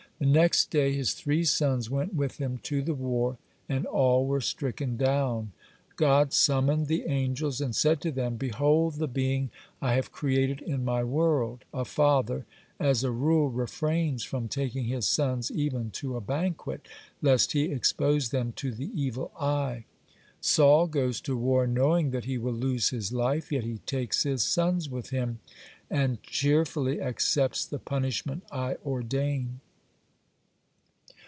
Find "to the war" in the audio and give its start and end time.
2.65-3.39